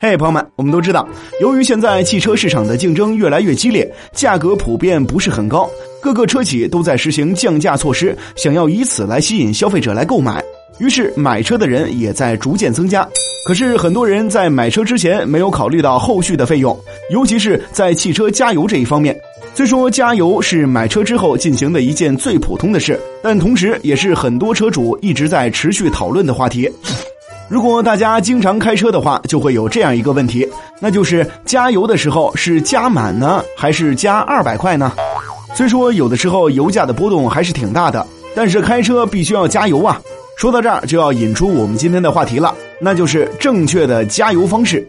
[0.00, 1.08] 嘿，朋友们，我们都知道，
[1.40, 5.68] 由于现在汽车市场的竞争越来越激烈，价格普遍不是很高，
[6.00, 10.40] 各个车企都在实行降价措施，想要以此来吸引消费者来购买。
[10.78, 13.04] 于是买车的人也在逐渐增加。
[13.44, 16.78] 可是很多人在买车之前没有考虑到后续的费用，
[17.10, 19.18] 尤其是在汽车加油这一方面。
[19.52, 26.70] 虽说加油是买车之后进行的一件最普通的事，但同时也是很多车主一直在持续讨论的话题。
[27.48, 30.46] 如果大家经常开车的话，就会有这样一个问题，
[30.80, 34.92] 那就是加油的时候是加满呢，还是加二百块呢？
[35.54, 39.98] 虽说有的时候油价的波动还是挺大的，但是开车必须要加油啊。
[40.36, 44.86] 说到这儿，就要引出我们今天的话题了，那就是正确的加油方式。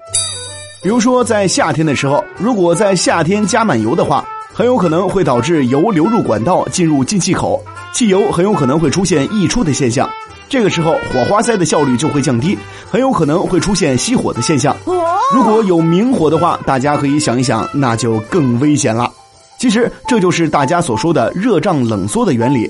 [0.84, 7.64] 比如说在夏天的时候，如果在夏天加满油的话，很有可能会导致油流入管道进入进气口，
[7.94, 10.08] 汽油很有可能会出现溢出的现象。
[10.50, 12.58] 这个时候，火花塞的效率就会降低，
[12.90, 14.76] 很有可能会出现熄火的现象。
[15.32, 19.12] 如果有明火的话，大家可以想一想，那就更危险了。
[19.60, 22.70] 其实这就是大家所说的热胀冷缩的原理。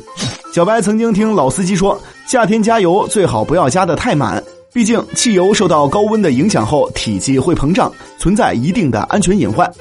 [0.54, 9.72] 小白曾经听老司机说，夏天加油最好不要加的太满，毕竟汽油受到高温的影响后，体积会膨胀，存在一定的安全隐患。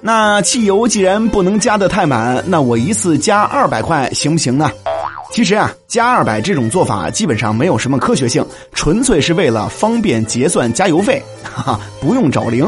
[0.00, 4.70] 那汽油既然不能加的太满，那我一次加二百块行不行呢？
[5.30, 12.66] 其实啊，加二百这种做法基本上没有什么科学性，纯粹是为了方便结算加油费，哈哈，不用找零。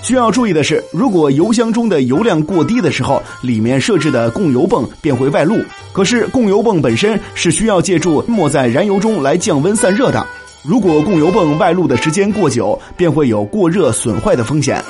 [0.00, 5.56] 需要注意的是，如果油箱中的油量过低的时候，里面设置的供油泵便会外露。
[5.92, 10.24] 可是供油泵本身是需要借助没在燃油中来降温散热的，
[10.62, 14.82] 如果供油泵外露的时间过久，便会有过热损坏的风险。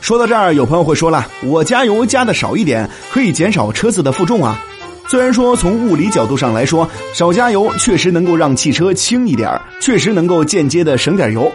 [0.00, 4.64] 说到这儿，有朋友会说了，我加油加的少一点，可以减少车子的负重啊。
[5.10, 11.50] 虽然说从物理角度上来说，少加油确实能够让汽车轻一点确实能够间接的省点油。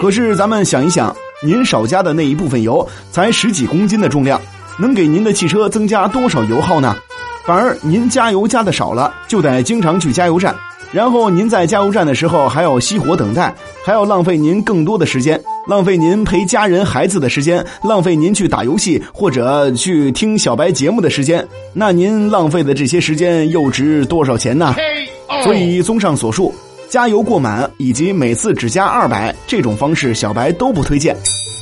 [0.00, 1.12] 可是咱们想一想，
[1.44, 4.40] 您少加的那一部分油才十几公斤的重量，
[4.78, 6.96] 能给您的汽车增加多少油耗呢？
[7.44, 10.54] 反而您加油加的少了，就得经常去加油站。
[10.92, 13.52] 然后您在加油站的时候还要熄火等待，
[13.84, 21.46] 还要浪费您更多的时间，浪费您陪家人孩子的时间，浪费您去打游戏或者去听小白节目的时间。
[21.74, 24.74] 那您浪费的这些时间又值多少钱呢？
[25.44, 26.52] 所以综上所述，
[26.88, 31.14] 加油过满以及每次只加二百这种方式，小白都不推荐。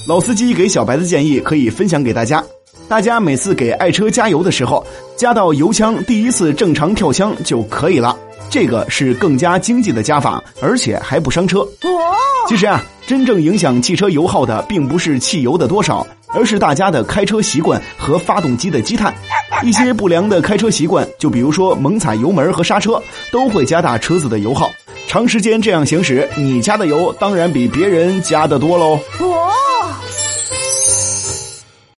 [0.06, 2.42] 老司机给小白的建议可以分享给大家。
[2.88, 4.86] 大家每次给爱车加油的时候，
[5.16, 8.16] 加到油枪第一次正常跳枪就可以了。
[8.50, 11.66] 这个是更加经济的加法，而且还不伤车。
[12.48, 19.14] 其实啊，真正影响汽车油耗的，并不是汽油的多少，而是大家的开车习惯和发动机的积碳。
[19.62, 24.70] 一些不良的开车习惯，就比如说猛踩油门和刹车，都会加大车子的油耗。
[25.06, 28.98] 长时间这样行驶，你加的油当然比别人加的多喽。